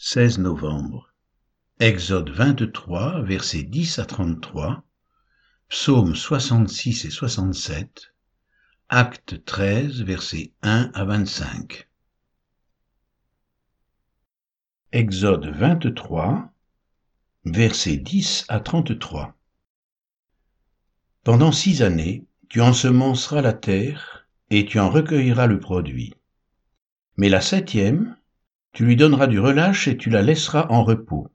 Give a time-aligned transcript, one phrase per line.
[0.00, 1.12] 16 novembre.
[1.80, 4.84] Exode 23, versets 10 à 33,
[5.68, 8.14] Psaume 66 et 67,
[8.88, 11.88] Acte 13, versets 1 à 25.
[14.92, 16.48] Exode 23,
[17.44, 19.34] versets 10 à 33.
[21.24, 26.14] Pendant six années, tu ensemenceras la terre et tu en recueilleras le produit.
[27.16, 28.16] Mais la septième,
[28.72, 31.28] tu lui donneras du relâche et tu la laisseras en repos.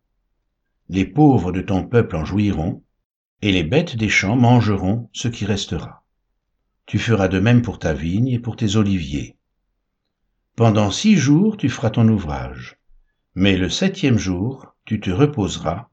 [0.90, 2.84] Les pauvres de ton peuple en jouiront,
[3.42, 6.04] et les bêtes des champs mangeront ce qui restera.
[6.86, 9.38] Tu feras de même pour ta vigne et pour tes oliviers.
[10.56, 12.78] Pendant six jours tu feras ton ouvrage,
[13.36, 15.90] mais le septième jour tu te reposeras,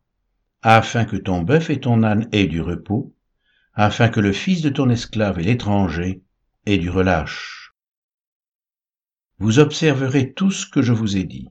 [0.63, 3.15] afin que ton bœuf et ton âne aient du repos,
[3.75, 6.23] afin que le fils de ton esclave et l'étranger
[6.67, 7.60] aient du relâche
[9.41, 11.49] vous observerez tout ce que je vous ai dit,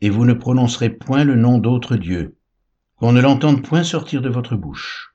[0.00, 2.36] et vous ne prononcerez point le nom d'autre Dieu,
[2.96, 5.14] qu'on ne l'entende point sortir de votre bouche.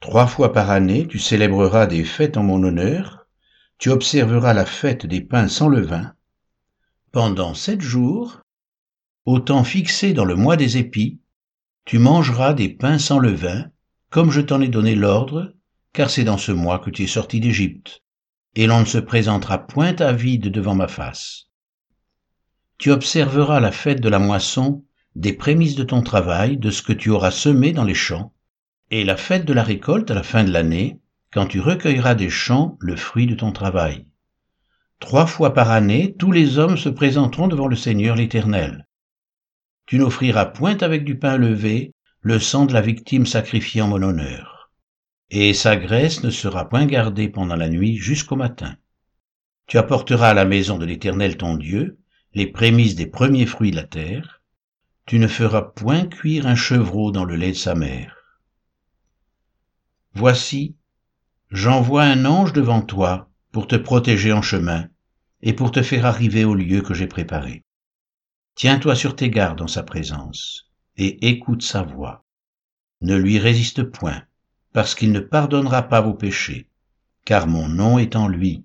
[0.00, 3.28] Trois fois par année, tu célébreras des fêtes en mon honneur,
[3.78, 6.14] tu observeras la fête des pains sans levain.
[7.12, 8.40] Pendant sept jours,
[9.26, 11.20] au temps fixé dans le mois des épis,
[11.84, 13.70] tu mangeras des pains sans levain,
[14.10, 15.54] comme je t'en ai donné l'ordre,
[15.92, 18.03] car c'est dans ce mois que tu es sorti d'Égypte
[18.56, 21.46] et l'on ne se présentera point à vide devant ma face.
[22.78, 24.84] Tu observeras la fête de la moisson,
[25.16, 28.32] des prémices de ton travail, de ce que tu auras semé dans les champs,
[28.90, 31.00] et la fête de la récolte à la fin de l'année,
[31.32, 34.06] quand tu recueilleras des champs le fruit de ton travail.
[35.00, 38.86] Trois fois par année, tous les hommes se présenteront devant le Seigneur l'Éternel.
[39.86, 44.02] Tu n'offriras point avec du pain levé le sang de la victime sacrifiée en mon
[44.02, 44.53] honneur
[45.30, 48.76] et sa graisse ne sera point gardée pendant la nuit jusqu'au matin.
[49.66, 51.98] Tu apporteras à la maison de l'Éternel ton Dieu
[52.34, 54.42] les prémices des premiers fruits de la terre.
[55.06, 58.16] Tu ne feras point cuire un chevreau dans le lait de sa mère.
[60.14, 60.76] Voici,
[61.50, 64.88] j'envoie un ange devant toi pour te protéger en chemin
[65.42, 67.64] et pour te faire arriver au lieu que j'ai préparé.
[68.54, 72.24] Tiens-toi sur tes gardes en sa présence et écoute sa voix.
[73.00, 74.22] Ne lui résiste point
[74.74, 76.66] parce qu'il ne pardonnera pas vos péchés,
[77.24, 78.64] car mon nom est en lui.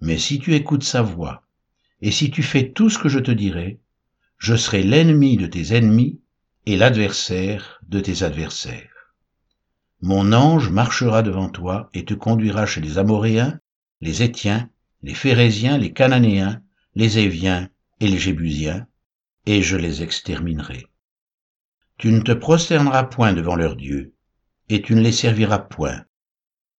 [0.00, 1.42] Mais si tu écoutes sa voix,
[2.02, 3.80] et si tu fais tout ce que je te dirai,
[4.36, 6.20] je serai l'ennemi de tes ennemis
[6.66, 9.14] et l'adversaire de tes adversaires.
[10.02, 13.58] Mon ange marchera devant toi et te conduira chez les Amoréens,
[14.02, 14.68] les Étiens,
[15.02, 16.60] les Phérésiens, les Cananéens,
[16.94, 17.70] les Éviens
[18.00, 18.86] et les Jébusiens,
[19.46, 20.84] et je les exterminerai.
[21.96, 24.13] Tu ne te prosterneras point devant leurs dieux,
[24.68, 26.04] et tu ne les serviras point.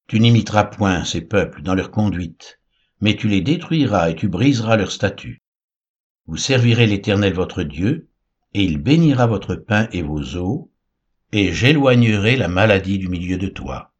[0.07, 2.59] Tu n'imiteras point ces peuples dans leur conduite,
[3.01, 5.41] mais tu les détruiras et tu briseras leur statut.
[6.27, 8.09] Vous servirez l'Éternel votre Dieu,
[8.53, 10.71] et il bénira votre pain et vos eaux,
[11.31, 13.93] et j'éloignerai la maladie du milieu de toi.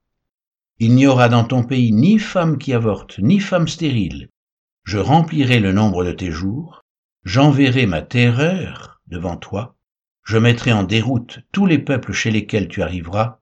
[0.79, 4.29] Il n'y aura dans ton pays ni femme qui avorte, ni femme stérile.
[4.84, 6.84] Je remplirai le nombre de tes jours,
[7.24, 9.75] j'enverrai ma terreur devant toi,
[10.24, 13.40] je mettrai en déroute tous les peuples chez lesquels tu arriveras,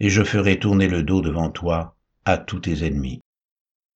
[0.00, 3.20] et je ferai tourner le dos devant toi à tous tes ennemis.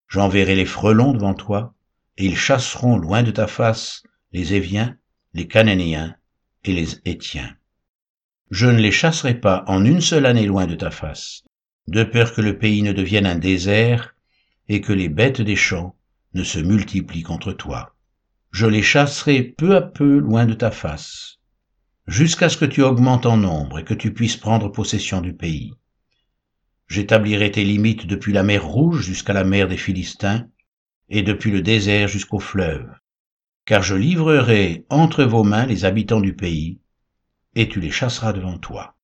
[0.08, 1.74] J'enverrai les frelons devant toi,
[2.18, 4.02] et ils chasseront loin de ta face
[4.32, 4.96] les Éviens,
[5.34, 6.14] les Cananéens
[6.64, 7.54] et les Étiens.
[8.50, 11.42] Je ne les chasserai pas en une seule année loin de ta face,
[11.88, 14.14] de peur que le pays ne devienne un désert
[14.68, 15.96] et que les bêtes des champs
[16.34, 17.94] ne se multiplient contre toi.
[18.50, 21.38] Je les chasserai peu à peu loin de ta face,
[22.06, 25.72] jusqu'à ce que tu augmentes en nombre et que tu puisses prendre possession du pays.
[26.92, 30.46] J'établirai tes limites depuis la mer Rouge jusqu'à la mer des Philistins,
[31.08, 32.86] et depuis le désert jusqu'au fleuve,
[33.64, 36.80] car je livrerai entre vos mains les habitants du pays,
[37.54, 38.94] et tu les chasseras devant toi.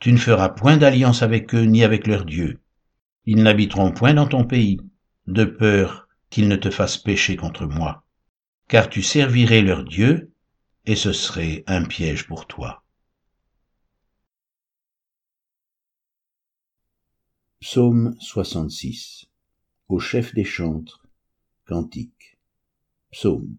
[0.00, 2.58] Tu ne feras point d'alliance avec eux ni avec leurs dieux.
[3.24, 4.80] Ils n'habiteront point dans ton pays,
[5.28, 8.04] de peur qu'ils ne te fassent pécher contre moi,
[8.66, 10.32] car tu servirais leurs dieux,
[10.86, 12.82] et ce serait un piège pour toi.
[17.68, 19.26] Psaume 66
[19.88, 21.04] Au chef des chantres,
[21.66, 22.38] cantique.
[23.10, 23.56] Psaume.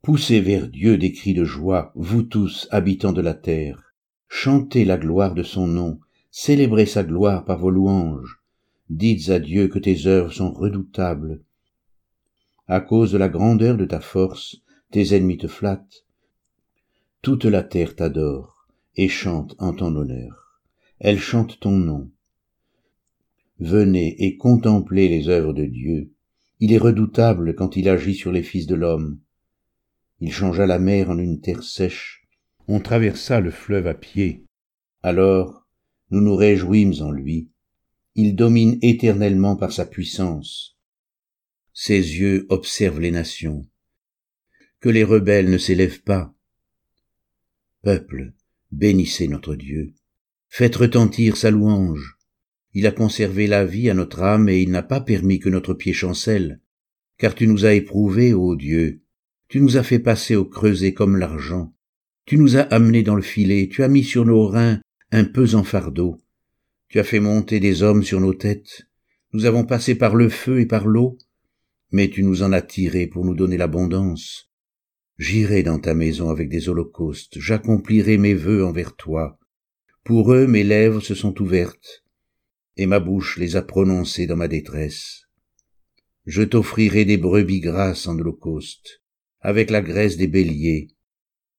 [0.00, 3.92] Poussez vers Dieu des cris de joie, vous tous, habitants de la terre.
[4.28, 5.98] Chantez la gloire de son nom,
[6.30, 8.40] célébrez sa gloire par vos louanges.
[8.88, 11.42] Dites à Dieu que tes œuvres sont redoutables.
[12.68, 14.62] À cause de la grandeur de ta force,
[14.92, 16.06] tes ennemis te flattent.
[17.22, 20.60] Toute la terre t'adore et chante en ton honneur.
[21.00, 22.08] Elle chante ton nom
[23.64, 26.12] venez et contemplez les œuvres de Dieu.
[26.60, 29.20] Il est redoutable quand il agit sur les fils de l'homme.
[30.20, 32.26] il changea la mer en une terre sèche,
[32.68, 34.44] on traversa le fleuve à pied.
[35.02, 35.66] Alors
[36.10, 37.50] nous nous réjouîmes en lui.
[38.14, 40.76] Il domine éternellement par sa puissance.
[41.72, 43.62] Ses yeux observent les nations.
[44.80, 46.34] Que les rebelles ne s'élèvent pas.
[47.82, 48.34] Peuple,
[48.70, 49.94] bénissez notre Dieu.
[50.50, 52.18] Faites retentir sa louange.
[52.74, 55.74] Il a conservé la vie à notre âme et il n'a pas permis que notre
[55.74, 56.60] pied chancelle.
[57.18, 59.02] Car tu nous as éprouvés, ô Dieu.
[59.48, 61.74] Tu nous as fait passer au creuset comme l'argent.
[62.24, 64.80] Tu nous as amenés dans le filet, tu as mis sur nos reins
[65.10, 66.18] un pesant fardeau.
[66.88, 68.86] Tu as fait monter des hommes sur nos têtes.
[69.34, 71.18] Nous avons passé par le feu et par l'eau,
[71.90, 74.50] mais tu nous en as tirés pour nous donner l'abondance.
[75.18, 79.38] J'irai dans ta maison avec des holocaustes, j'accomplirai mes vœux envers toi.
[80.04, 82.02] Pour eux mes lèvres se sont ouvertes,
[82.76, 85.28] et ma bouche les a prononcées dans ma détresse.
[86.26, 89.02] Je t'offrirai des brebis grasses en holocauste,
[89.40, 90.88] avec la graisse des béliers.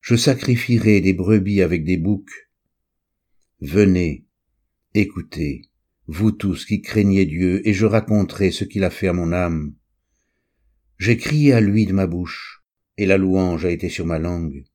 [0.01, 2.50] Je sacrifierai des brebis avec des boucs.
[3.60, 4.25] Venez,
[4.94, 5.69] écoutez,
[6.07, 9.74] vous tous qui craignez Dieu, et je raconterai ce qu'il a fait à mon âme.
[10.98, 12.63] J'ai crié à lui de ma bouche,
[12.98, 14.65] et la louange a été sur ma langue.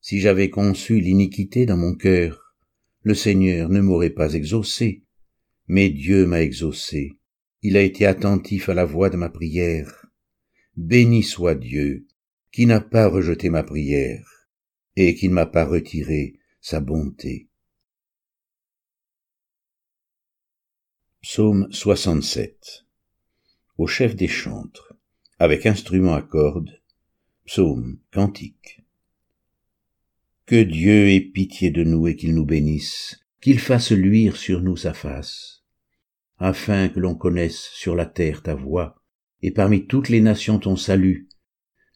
[0.00, 2.54] Si j'avais conçu l'iniquité dans mon cœur,
[3.02, 5.04] le Seigneur ne m'aurait pas exaucé,
[5.68, 7.18] mais Dieu m'a exaucé.
[7.62, 10.06] Il a été attentif à la voix de ma prière.
[10.76, 12.06] Béni soit Dieu,
[12.50, 14.48] qui n'a pas rejeté ma prière,
[14.96, 17.48] et qui ne m'a pas retiré sa bonté.
[21.22, 22.84] Psaume 67
[23.78, 24.94] Au chef des chantres,
[25.38, 26.82] avec instrument à cordes,
[27.44, 28.84] Psaume, cantique.
[30.46, 34.76] Que Dieu ait pitié de nous et qu'il nous bénisse, qu'il fasse luire sur nous
[34.76, 35.64] sa face,
[36.38, 39.02] afin que l'on connaisse sur la terre ta voix,
[39.42, 41.28] et parmi toutes les nations ton salut.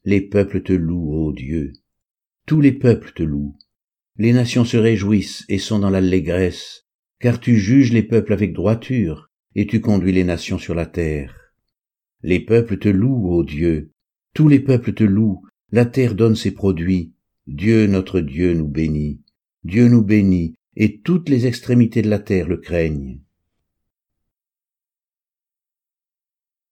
[0.04, 1.72] Les peuples te louent, ô Dieu.
[2.46, 3.56] Tous les peuples te louent.
[4.18, 6.84] Les nations se réjouissent et sont dans l'allégresse,
[7.20, 11.52] car tu juges les peuples avec droiture, et tu conduis les nations sur la terre.
[12.22, 13.92] Les peuples te louent, ô Dieu,
[14.34, 17.12] tous les peuples te louent, la terre donne ses produits.
[17.46, 19.20] Dieu notre Dieu nous bénit.
[19.62, 23.18] Dieu nous bénit, et toutes les extrémités de la terre le craignent.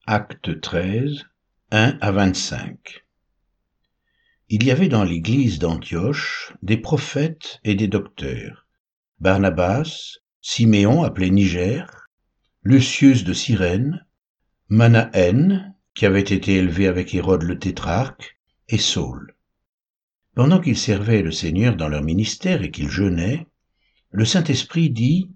[0.07, 1.25] Acte 13,
[1.71, 3.07] 1 à 25
[4.51, 8.67] Il y avait dans l'église d'Antioche des prophètes et des docteurs.
[9.21, 12.11] Barnabas, Siméon appelé Niger,
[12.63, 14.05] Lucius de Cyrène,
[14.69, 19.35] Manahen, qui avait été élevé avec Hérode le tétrarque, et Saul.
[20.35, 23.47] Pendant qu'ils servaient le Seigneur dans leur ministère et qu'ils jeûnaient,
[24.15, 25.29] le Saint-Esprit dit,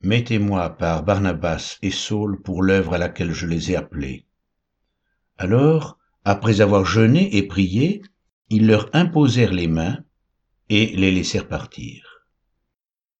[0.00, 4.24] Mettez-moi par Barnabas et Saul pour l'œuvre à laquelle je les ai appelés.
[5.36, 8.00] Alors, après avoir jeûné et prié,
[8.48, 9.98] ils leur imposèrent les mains
[10.70, 12.24] et les laissèrent partir.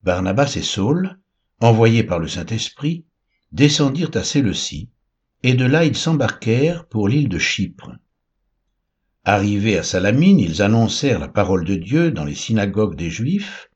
[0.02, 1.18] Barnabas et Saul,
[1.60, 3.04] envoyés par le Saint-Esprit,
[3.52, 4.88] descendirent à Séleucie,
[5.42, 7.92] et de là ils s'embarquèrent pour l'île de Chypre.
[9.22, 13.68] Arrivés à Salamine, ils annoncèrent la parole de Dieu dans les synagogues des Juifs.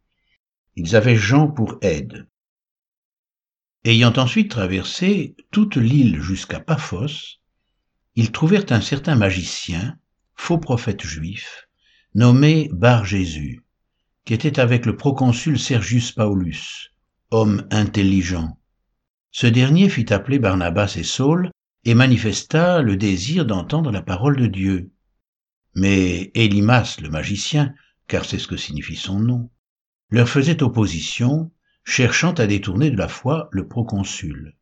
[0.81, 2.29] Ils avaient Jean pour aide.
[3.85, 7.41] Ayant ensuite traversé toute l'île jusqu'à Paphos,
[8.15, 9.99] ils trouvèrent un certain magicien,
[10.37, 11.67] faux prophète juif,
[12.15, 13.65] nommé Bar Jésus,
[14.25, 16.93] qui était avec le proconsul Sergius Paulus,
[17.33, 18.57] homme intelligent.
[19.33, 21.51] Ce dernier fit appeler Barnabas et Saul
[21.87, 24.93] et manifesta le désir d'entendre la parole de Dieu.
[25.75, 27.75] Mais Élimas, le magicien,
[28.07, 29.51] car c'est ce que signifie son nom,
[30.11, 31.51] leur faisait opposition,
[31.85, 34.55] cherchant à détourner de la foi le proconsul.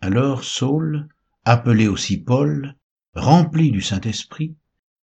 [0.00, 1.08] Alors Saul,
[1.44, 2.74] appelé aussi Paul,
[3.14, 4.54] rempli du Saint-Esprit,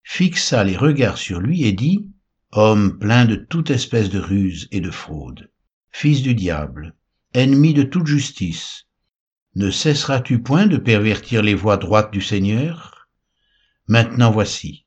[0.03, 2.09] fixa les regards sur lui et dit,
[2.51, 5.49] Homme plein de toute espèce de ruse et de fraude,
[5.89, 6.95] fils du diable,
[7.33, 8.85] ennemi de toute justice,
[9.55, 13.07] ne cesseras-tu point de pervertir les voies droites du Seigneur?
[13.87, 14.85] Maintenant voici,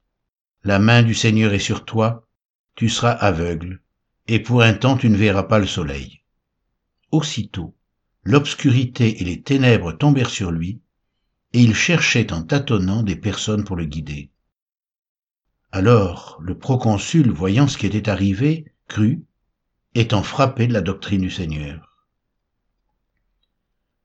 [0.64, 2.28] la main du Seigneur est sur toi,
[2.74, 3.80] tu seras aveugle,
[4.28, 6.22] et pour un temps tu ne verras pas le soleil.
[7.10, 7.76] Aussitôt,
[8.24, 10.80] l'obscurité et les ténèbres tombèrent sur lui,
[11.52, 14.30] et il cherchait en tâtonnant des personnes pour le guider.
[15.72, 19.24] Alors le proconsul, voyant ce qui était arrivé, crut,
[19.94, 22.06] étant frappé de la doctrine du Seigneur.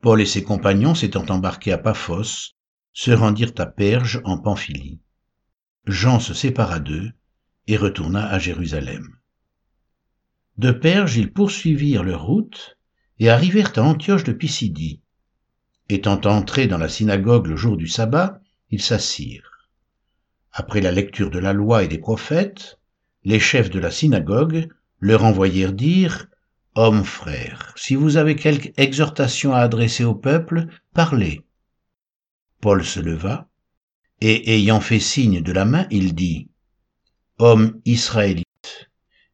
[0.01, 2.56] Paul et ses compagnons s'étant embarqués à Paphos,
[2.94, 5.00] se rendirent à Perge en Pamphylie.
[5.86, 7.12] Jean se sépara d'eux
[7.68, 9.21] et retourna à Jérusalem.
[10.62, 12.77] De Perge, ils poursuivirent leur route
[13.18, 15.01] et arrivèrent à Antioche de Pisidie.
[15.89, 18.39] Étant entrés dans la synagogue le jour du sabbat,
[18.70, 19.68] ils s'assirent.
[20.51, 22.77] après la lecture de la loi et des prophètes,
[23.24, 26.27] les chefs de la synagogue leur envoyèrent dire
[26.75, 31.44] Hommes frères, si vous avez quelque exhortation à adresser au peuple, parlez.
[32.60, 33.50] Paul se leva,
[34.20, 36.50] et ayant fait signe de la main, il dit
[37.39, 38.46] Hommes israélites,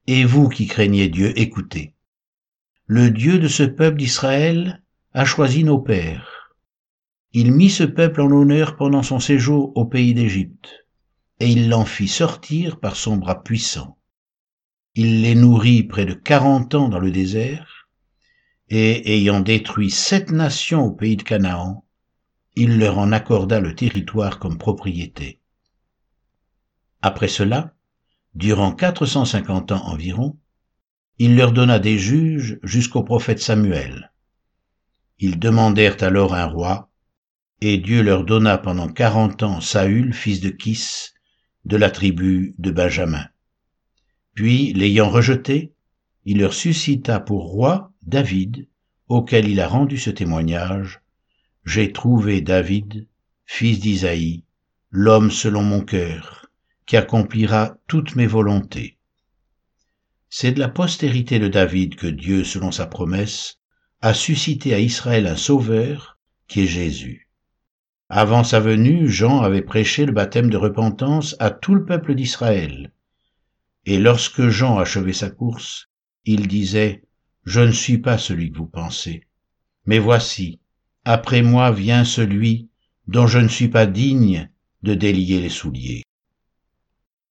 [0.08, 1.94] et vous qui craignez Dieu, écoutez.
[2.86, 4.82] Le Dieu de ce peuple d'Israël
[5.14, 6.56] a choisi nos pères.
[7.34, 10.88] Il mit ce peuple en honneur pendant son séjour au pays d'Égypte,
[11.42, 13.98] et il l'en fit sortir par son bras puissant.
[14.96, 17.90] Il les nourrit près de quarante ans dans le désert,
[18.70, 21.86] et ayant détruit sept nations au pays de Canaan,
[22.56, 25.42] il leur en accorda le territoire comme propriété.
[27.02, 27.77] Après cela,
[28.38, 30.38] durant quatre cent cinquante ans environ,
[31.18, 34.12] il leur donna des juges jusqu'au prophète Samuel.
[35.18, 36.92] Ils demandèrent alors un roi,
[37.62, 41.14] et Dieu leur donna pendant quarante ans Saül, fils de Kis,
[41.66, 43.26] de la tribu de Benjamin.
[44.36, 45.74] Puis, l'ayant rejeté,
[46.24, 48.68] il leur suscita pour roi David,
[49.08, 51.02] auquel il a rendu ce témoignage,
[51.66, 53.08] J'ai trouvé David,
[53.46, 54.44] fils d'Isaïe,
[54.92, 56.47] l'homme selon mon cœur,
[56.88, 58.98] qui accomplira toutes mes volontés.
[60.30, 63.60] C'est de la postérité de David que Dieu, selon sa promesse,
[64.02, 66.18] a suscité à Israël un sauveur,
[66.48, 67.30] qui est Jésus.
[68.10, 72.94] Avant sa venue, Jean avait prêché le baptême de repentance à tout le peuple d'Israël.
[73.86, 75.90] Et lorsque Jean achevait sa course,
[76.24, 77.04] il disait,
[77.44, 79.24] Je ne suis pas celui que vous pensez.
[79.86, 80.60] Mais voici,
[81.04, 82.70] après moi vient celui
[83.08, 84.50] dont je ne suis pas digne
[84.84, 86.04] de délier les souliers.